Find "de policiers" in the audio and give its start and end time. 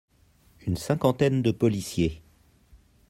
1.43-2.23